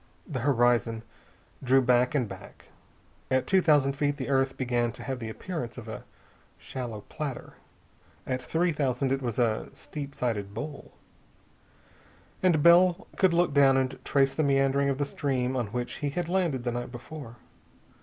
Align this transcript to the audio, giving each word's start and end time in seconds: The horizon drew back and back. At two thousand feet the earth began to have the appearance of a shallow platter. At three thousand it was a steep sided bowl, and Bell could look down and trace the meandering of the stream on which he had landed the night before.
The 0.25 0.39
horizon 0.39 1.03
drew 1.63 1.79
back 1.79 2.15
and 2.15 2.27
back. 2.27 2.69
At 3.29 3.45
two 3.45 3.61
thousand 3.61 3.93
feet 3.93 4.17
the 4.17 4.29
earth 4.29 4.57
began 4.57 4.91
to 4.93 5.03
have 5.03 5.19
the 5.19 5.29
appearance 5.29 5.77
of 5.77 5.87
a 5.87 6.05
shallow 6.57 7.01
platter. 7.01 7.53
At 8.25 8.41
three 8.41 8.73
thousand 8.73 9.11
it 9.11 9.21
was 9.21 9.37
a 9.37 9.69
steep 9.75 10.15
sided 10.15 10.55
bowl, 10.55 10.93
and 12.41 12.63
Bell 12.63 13.05
could 13.17 13.31
look 13.31 13.53
down 13.53 13.77
and 13.77 14.03
trace 14.03 14.33
the 14.33 14.41
meandering 14.41 14.89
of 14.89 14.97
the 14.97 15.05
stream 15.05 15.55
on 15.55 15.67
which 15.67 15.97
he 15.97 16.09
had 16.09 16.27
landed 16.27 16.63
the 16.63 16.71
night 16.71 16.91
before. 16.91 17.35